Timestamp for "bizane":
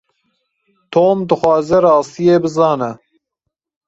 2.43-2.91